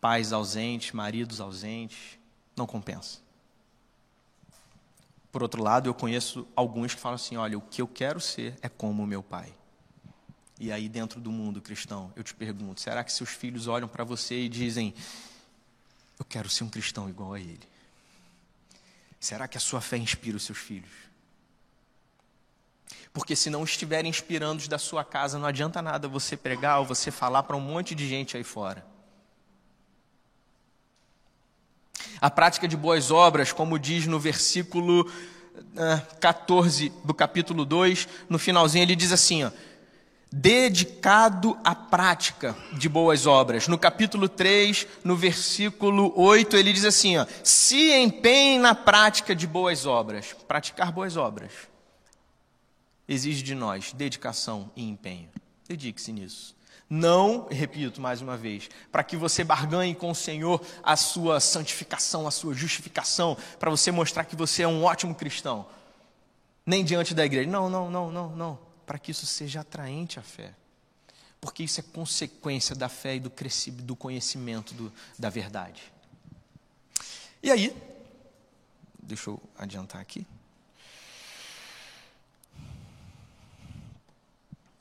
[0.00, 2.18] pais ausentes, maridos ausentes,
[2.56, 3.20] não compensa.
[5.30, 8.58] Por outro lado, eu conheço alguns que falam assim: olha, o que eu quero ser
[8.60, 9.52] é como o meu pai.
[10.58, 14.04] E aí, dentro do mundo cristão, eu te pergunto: será que seus filhos olham para
[14.04, 14.94] você e dizem,
[16.18, 17.66] eu quero ser um cristão igual a ele?
[19.18, 20.90] Será que a sua fé inspira os seus filhos?
[23.12, 27.10] Porque se não estiverem inspirando da sua casa, não adianta nada você pregar ou você
[27.10, 28.84] falar para um monte de gente aí fora.
[32.20, 35.10] A prática de boas obras, como diz no versículo
[36.20, 39.50] 14 eh, do capítulo 2, no finalzinho ele diz assim, ó,
[40.32, 43.68] dedicado à prática de boas obras.
[43.68, 49.46] No capítulo 3, no versículo 8, ele diz assim, ó, se empenhe na prática de
[49.46, 50.34] boas obras.
[50.48, 51.71] Praticar boas obras
[53.12, 55.28] exige de nós dedicação e empenho.
[55.68, 56.56] Dedique-se nisso.
[56.88, 62.26] Não, repito mais uma vez, para que você barganhe com o Senhor a sua santificação,
[62.26, 65.66] a sua justificação, para você mostrar que você é um ótimo cristão.
[66.66, 67.50] Nem diante da igreja.
[67.50, 68.58] Não, não, não, não, não.
[68.84, 70.54] Para que isso seja atraente à fé.
[71.40, 75.82] Porque isso é consequência da fé e do crescimento, do conhecimento do, da verdade.
[77.42, 77.74] E aí,
[79.02, 80.26] deixa eu adiantar aqui.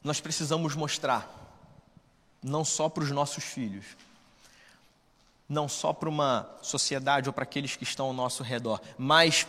[0.04, 1.38] Nós precisamos mostrar
[2.42, 3.86] não só para os nossos filhos,
[5.48, 9.46] não só para uma sociedade ou para aqueles que estão ao nosso redor, mas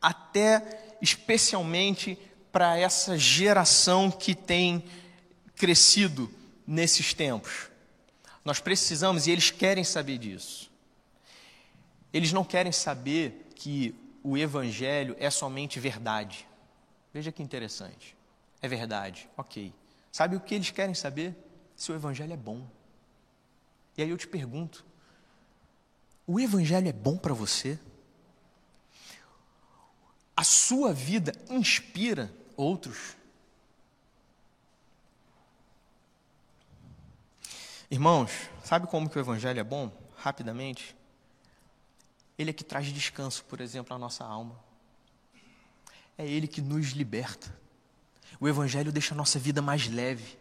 [0.00, 2.18] até especialmente
[2.50, 4.84] para essa geração que tem
[5.56, 6.32] crescido
[6.66, 7.68] nesses tempos.
[8.44, 10.70] Nós precisamos, e eles querem saber disso.
[12.12, 16.46] Eles não querem saber que o Evangelho é somente verdade.
[17.12, 18.16] Veja que interessante.
[18.60, 19.72] É verdade, ok.
[20.10, 21.36] Sabe o que eles querem saber?
[21.76, 22.66] se o Evangelho é bom.
[23.96, 24.84] E aí eu te pergunto:
[26.26, 27.78] o Evangelho é bom para você?
[30.34, 33.16] A sua vida inspira outros?
[37.90, 38.32] Irmãos,
[38.64, 39.92] sabe como que o Evangelho é bom?
[40.16, 40.96] Rapidamente.
[42.38, 44.58] Ele é que traz descanso, por exemplo, à nossa alma.
[46.18, 47.54] É Ele que nos liberta.
[48.38, 50.38] O Evangelho deixa a nossa vida mais leve.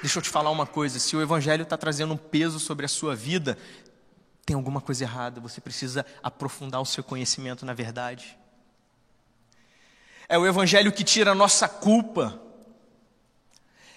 [0.00, 2.88] Deixa eu te falar uma coisa: se o Evangelho está trazendo um peso sobre a
[2.88, 3.56] sua vida,
[4.44, 8.38] tem alguma coisa errada, você precisa aprofundar o seu conhecimento na verdade.
[10.28, 12.40] É o Evangelho que tira a nossa culpa.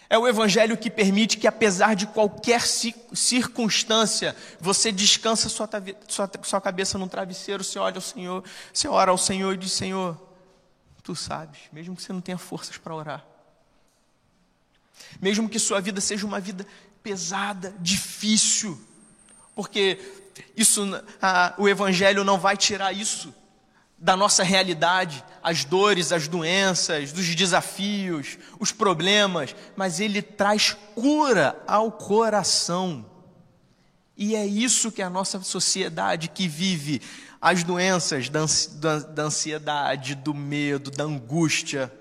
[0.10, 5.70] É o Evangelho que permite que, apesar de qualquer circunstância, você descansa sua,
[6.08, 9.72] sua, sua cabeça num travesseiro, você olha ao Senhor, você ora ao Senhor e diz:
[9.72, 10.18] Senhor,
[11.02, 13.31] tu sabes, mesmo que você não tenha forças para orar
[15.22, 16.66] mesmo que sua vida seja uma vida
[17.04, 18.80] pesada, difícil,
[19.56, 20.00] porque
[20.56, 20.84] isso,
[21.58, 23.34] o Evangelho não vai tirar isso
[23.98, 31.62] da nossa realidade, as dores, as doenças, dos desafios, os problemas, mas ele traz cura
[31.68, 33.06] ao coração.
[34.18, 37.00] E é isso que a nossa sociedade que vive
[37.40, 41.92] as doenças da ansiedade, do medo, da angústia,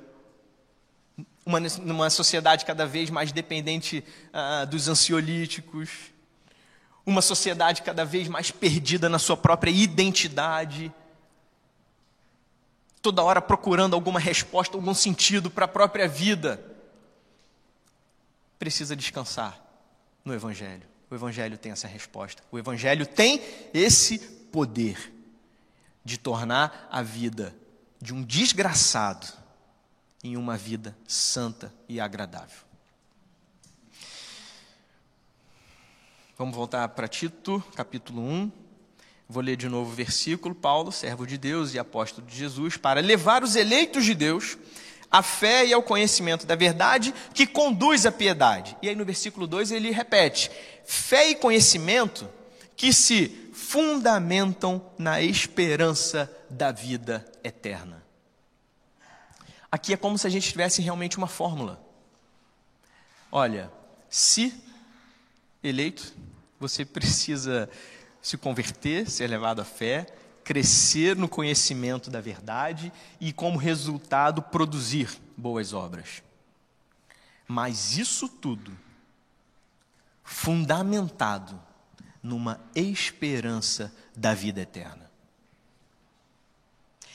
[1.50, 5.90] uma, numa sociedade cada vez mais dependente uh, dos ansiolíticos,
[7.04, 10.92] uma sociedade cada vez mais perdida na sua própria identidade,
[13.02, 16.64] toda hora procurando alguma resposta, algum sentido para a própria vida,
[18.58, 19.60] precisa descansar
[20.24, 20.82] no Evangelho.
[21.10, 22.42] O Evangelho tem essa resposta.
[22.52, 23.42] O Evangelho tem
[23.74, 25.12] esse poder
[26.04, 27.54] de tornar a vida
[28.00, 29.40] de um desgraçado
[30.22, 32.58] em uma vida santa e agradável.
[36.36, 38.52] Vamos voltar para Tito, capítulo 1.
[39.28, 40.54] Vou ler de novo o versículo.
[40.54, 44.56] Paulo, servo de Deus e apóstolo de Jesus, para levar os eleitos de Deus
[45.10, 48.76] à fé e ao conhecimento da verdade que conduz à piedade.
[48.80, 50.50] E aí no versículo 2 ele repete:
[50.84, 52.28] fé e conhecimento
[52.76, 58.02] que se fundamentam na esperança da vida eterna.
[59.70, 61.80] Aqui é como se a gente tivesse realmente uma fórmula.
[63.30, 63.70] Olha,
[64.08, 64.52] se
[65.62, 66.12] eleito,
[66.58, 67.70] você precisa
[68.20, 70.06] se converter, ser levado à fé,
[70.42, 76.22] crescer no conhecimento da verdade e, como resultado, produzir boas obras.
[77.46, 78.76] Mas isso tudo
[80.24, 81.60] fundamentado
[82.22, 85.10] numa esperança da vida eterna.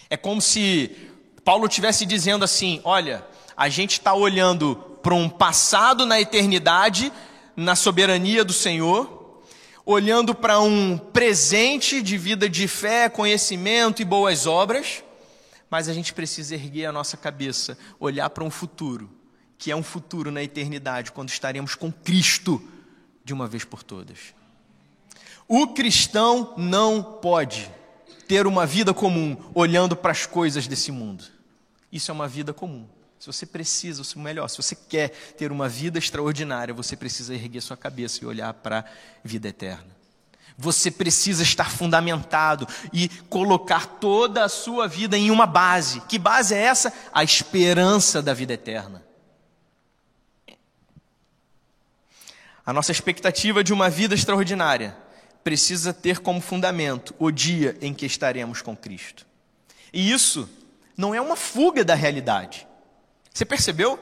[0.09, 1.14] É como se
[1.45, 3.23] Paulo estivesse dizendo assim: olha,
[3.55, 7.13] a gente está olhando para um passado na eternidade,
[7.55, 9.43] na soberania do Senhor,
[9.85, 15.03] olhando para um presente de vida de fé, conhecimento e boas obras,
[15.69, 19.07] mas a gente precisa erguer a nossa cabeça, olhar para um futuro,
[19.55, 22.59] que é um futuro na eternidade, quando estaremos com Cristo
[23.23, 24.33] de uma vez por todas.
[25.47, 27.69] O cristão não pode
[28.27, 31.34] ter uma vida comum olhando para as coisas desse mundo.
[31.95, 32.85] Isso é uma vida comum.
[33.17, 37.61] Se você precisa, ou melhor, se você quer ter uma vida extraordinária, você precisa erguer
[37.61, 38.85] sua cabeça e olhar para a
[39.23, 39.95] vida eterna.
[40.57, 46.01] Você precisa estar fundamentado e colocar toda a sua vida em uma base.
[46.01, 46.91] Que base é essa?
[47.13, 49.01] A esperança da vida eterna.
[52.65, 54.97] A nossa expectativa de uma vida extraordinária
[55.45, 59.25] precisa ter como fundamento o dia em que estaremos com Cristo.
[59.93, 60.49] E isso
[60.97, 62.67] não é uma fuga da realidade.
[63.33, 63.99] Você percebeu?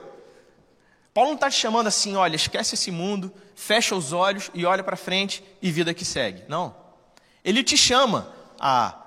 [1.13, 4.83] Paulo não está te chamando assim, olha, esquece esse mundo, fecha os olhos e olha
[4.83, 6.43] para frente e vida que segue.
[6.47, 6.75] Não.
[7.43, 8.99] Ele te chama a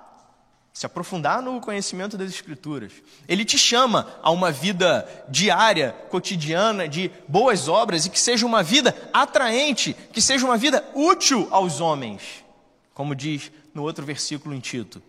[0.77, 2.93] se aprofundar no conhecimento das Escrituras.
[3.27, 8.61] Ele te chama a uma vida diária, cotidiana, de boas obras e que seja uma
[8.61, 12.21] vida atraente, que seja uma vida útil aos homens,
[12.93, 15.01] como diz no outro versículo em Tito.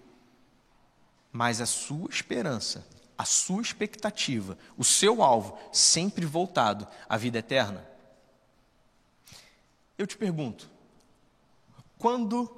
[1.32, 2.84] Mas a sua esperança
[3.18, 7.84] a sua expectativa, o seu alvo, sempre voltado à vida eterna?
[9.98, 10.70] Eu te pergunto,
[11.98, 12.48] quando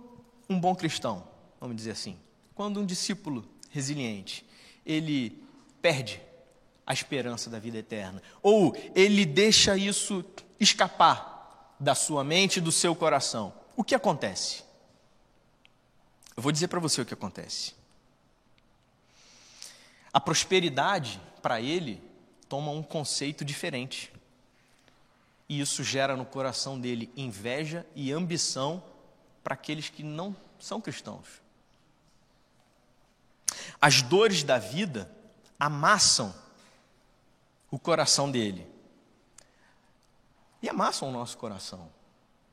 [0.47, 1.27] um bom cristão,
[1.59, 2.19] vamos dizer assim,
[2.55, 4.47] quando um discípulo resiliente,
[4.85, 5.43] ele
[5.81, 6.21] perde
[6.87, 10.23] a esperança da vida eterna, ou ele deixa isso
[10.59, 14.63] escapar da sua mente e do seu coração, o que acontece?
[16.37, 17.80] Eu vou dizer para você o que acontece.
[20.13, 22.03] A prosperidade, para ele,
[22.49, 24.13] toma um conceito diferente.
[25.49, 28.83] E isso gera no coração dele inveja e ambição
[29.43, 31.27] para aqueles que não são cristãos.
[33.81, 35.11] As dores da vida
[35.59, 36.35] amassam
[37.71, 38.67] o coração dele.
[40.63, 41.91] E amassam o nosso coração,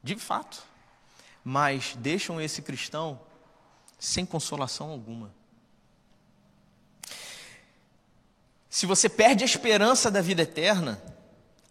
[0.01, 0.63] de fato.
[1.43, 3.19] Mas deixam esse cristão
[3.99, 5.33] sem consolação alguma.
[8.77, 11.01] Se você perde a esperança da vida eterna,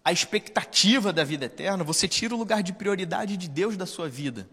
[0.04, 4.08] a expectativa da vida eterna, você tira o lugar de prioridade de Deus da sua
[4.08, 4.48] vida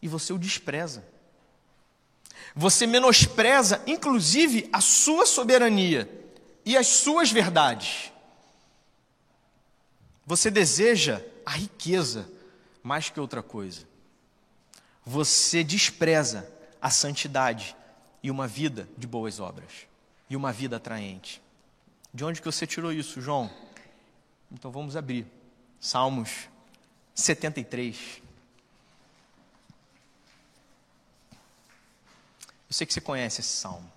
[0.00, 1.04] e você o despreza.
[2.56, 6.08] Você menospreza, inclusive, a sua soberania
[6.64, 8.10] e as suas verdades.
[10.24, 12.26] Você deseja a riqueza
[12.82, 13.86] mais que outra coisa.
[15.04, 16.50] Você despreza
[16.80, 17.76] a santidade
[18.22, 19.70] e uma vida de boas obras
[20.30, 21.42] e uma vida atraente.
[22.12, 23.50] De onde que você tirou isso, João?
[24.50, 25.26] Então vamos abrir.
[25.78, 26.48] Salmos
[27.14, 28.20] 73.
[32.68, 33.90] Eu sei que você conhece esse salmo.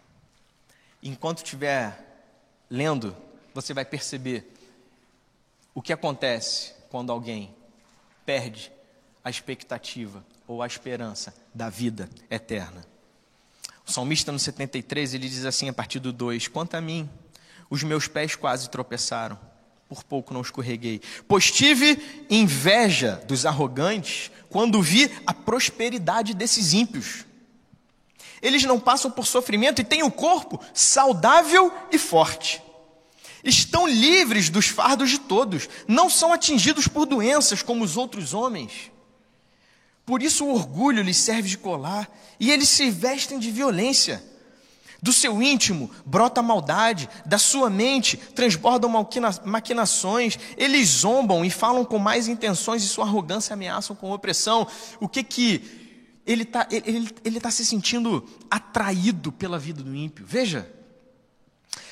[1.01, 2.25] Enquanto estiver
[2.69, 3.15] lendo,
[3.53, 4.51] você vai perceber
[5.73, 7.53] o que acontece quando alguém
[8.25, 8.71] perde
[9.23, 12.85] a expectativa ou a esperança da vida eterna.
[13.85, 17.09] O salmista no 73, ele diz assim a partir do 2: Quanto a mim,
[17.73, 19.39] os meus pés quase tropeçaram,
[19.89, 21.01] por pouco não escorreguei.
[21.27, 21.99] Pois tive
[22.29, 27.25] inveja dos arrogantes quando vi a prosperidade desses ímpios.
[28.43, 32.61] Eles não passam por sofrimento e têm o corpo saudável e forte.
[33.43, 38.91] Estão livres dos fardos de todos, não são atingidos por doenças como os outros homens.
[40.05, 42.07] Por isso o orgulho lhes serve de colar
[42.39, 44.23] e eles se vestem de violência.
[45.03, 48.89] Do seu íntimo brota maldade, da sua mente transbordam
[49.43, 54.65] maquinações, eles zombam e falam com mais intenções e sua arrogância ameaçam com opressão.
[55.01, 60.25] O que que ele está ele, ele, tá se sentindo atraído pela vida do ímpio?
[60.25, 60.71] Veja,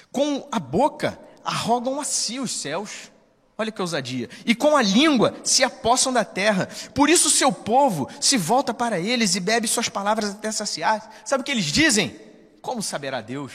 [0.10, 3.12] com a boca arrogam a si os céus.
[3.58, 4.30] Olha que ousadia.
[4.46, 6.70] E com a língua se apossam da terra.
[6.96, 11.12] Por isso seu povo se volta para eles e bebe suas palavras até saciar.
[11.26, 12.31] Sabe o que eles dizem?
[12.62, 13.54] Como saberá Deus?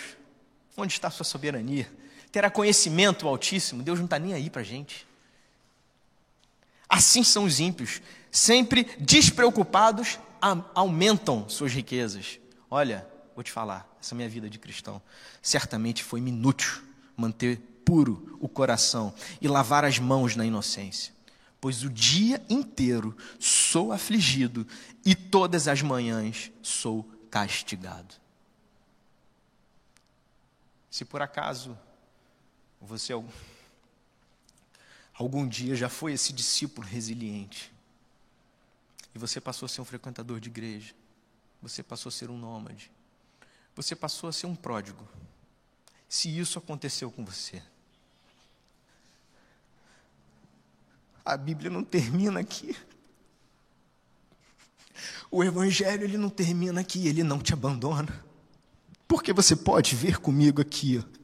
[0.76, 1.90] Onde está sua soberania?
[2.32, 3.82] Terá conhecimento Altíssimo?
[3.82, 5.06] Deus não está nem aí para a gente.
[6.88, 8.00] Assim são os ímpios,
[8.30, 10.18] sempre despreocupados,
[10.74, 12.38] aumentam suas riquezas.
[12.70, 15.00] Olha, vou te falar, essa minha vida de cristão
[15.42, 16.82] certamente foi inútil
[17.16, 21.12] manter puro o coração e lavar as mãos na inocência,
[21.60, 24.66] pois o dia inteiro sou afligido
[25.04, 28.14] e todas as manhãs sou castigado.
[30.96, 31.78] Se por acaso
[32.80, 33.12] você
[35.12, 37.70] algum dia já foi esse discípulo resiliente,
[39.14, 40.94] E você passou a ser um frequentador de igreja.
[41.60, 42.90] Você passou a ser um nômade.
[43.74, 45.06] Você passou a ser um pródigo.
[46.08, 47.62] Se isso aconteceu com você,
[51.22, 52.74] a Bíblia não termina aqui.
[55.30, 58.25] O Evangelho ele não termina aqui, ele não te abandona.
[59.08, 61.16] Porque você pode ver comigo aqui, ó,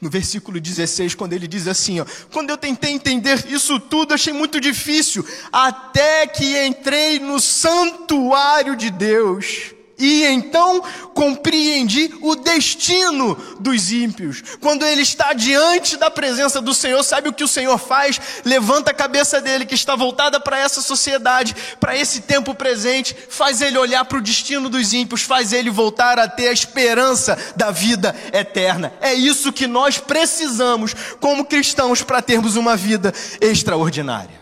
[0.00, 4.32] no versículo 16, quando ele diz assim: ó, Quando eu tentei entender isso tudo, achei
[4.32, 9.74] muito difícil, até que entrei no santuário de Deus.
[10.00, 10.82] E então
[11.12, 14.42] compreendi o destino dos ímpios.
[14.58, 18.18] Quando ele está diante da presença do Senhor, sabe o que o Senhor faz?
[18.42, 23.60] Levanta a cabeça dele, que está voltada para essa sociedade, para esse tempo presente, faz
[23.60, 27.70] ele olhar para o destino dos ímpios, faz ele voltar a ter a esperança da
[27.70, 28.94] vida eterna.
[29.02, 34.40] É isso que nós precisamos como cristãos para termos uma vida extraordinária.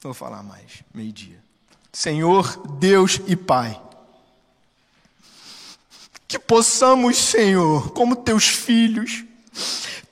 [0.00, 1.45] Vou falar mais, meio-dia.
[1.98, 3.80] Senhor Deus e Pai.
[6.28, 9.24] Que possamos, Senhor, como teus filhos,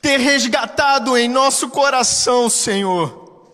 [0.00, 3.52] ter resgatado em nosso coração, Senhor,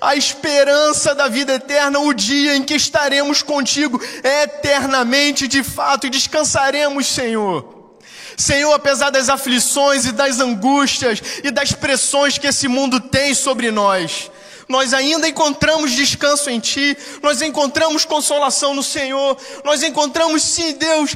[0.00, 6.10] a esperança da vida eterna, o dia em que estaremos contigo eternamente, de fato, e
[6.10, 7.94] descansaremos, Senhor.
[8.36, 13.70] Senhor, apesar das aflições e das angústias e das pressões que esse mundo tem sobre
[13.70, 14.28] nós,
[14.68, 21.14] nós ainda encontramos descanso em Ti, nós encontramos consolação no Senhor, nós encontramos, sim, Deus,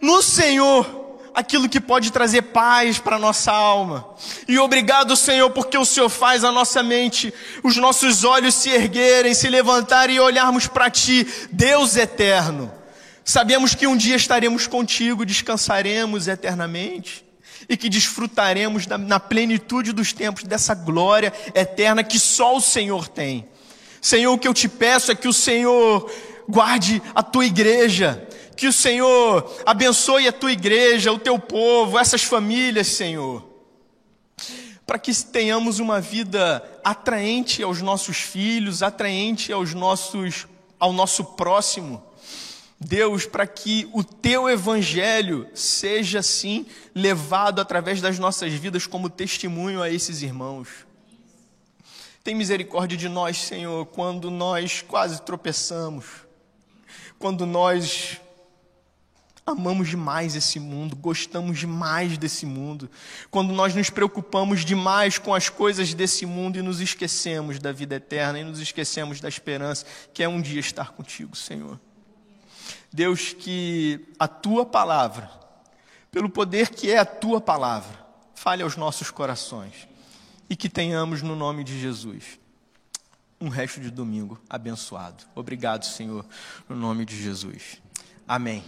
[0.00, 4.08] no Senhor, aquilo que pode trazer paz para a nossa alma.
[4.48, 7.32] E obrigado, Senhor, porque o Senhor faz a nossa mente,
[7.62, 12.72] os nossos olhos se erguerem, se levantarem e olharmos para Ti, Deus eterno.
[13.24, 17.27] Sabemos que um dia estaremos contigo, descansaremos eternamente
[17.68, 23.08] e que desfrutaremos da, na plenitude dos tempos dessa glória eterna que só o Senhor
[23.08, 23.46] tem.
[24.00, 26.10] Senhor, o que eu te peço é que o Senhor
[26.48, 32.22] guarde a tua igreja, que o Senhor abençoe a tua igreja, o teu povo, essas
[32.22, 33.46] famílias, Senhor,
[34.86, 40.46] para que tenhamos uma vida atraente aos nossos filhos, atraente aos nossos,
[40.78, 42.07] ao nosso próximo
[42.80, 46.64] Deus, para que o teu evangelho seja assim
[46.94, 50.68] levado através das nossas vidas como testemunho a esses irmãos.
[52.22, 56.04] Tem misericórdia de nós, Senhor, quando nós quase tropeçamos,
[57.18, 58.20] quando nós
[59.44, 62.88] amamos demais esse mundo, gostamos demais desse mundo,
[63.30, 67.96] quando nós nos preocupamos demais com as coisas desse mundo e nos esquecemos da vida
[67.96, 71.80] eterna e nos esquecemos da esperança que é um dia estar contigo, Senhor.
[72.92, 75.30] Deus, que a tua palavra,
[76.10, 79.88] pelo poder que é a tua palavra, fale aos nossos corações
[80.48, 82.38] e que tenhamos no nome de Jesus
[83.40, 85.24] um resto de domingo abençoado.
[85.34, 86.24] Obrigado, Senhor,
[86.68, 87.80] no nome de Jesus.
[88.26, 88.64] Amém.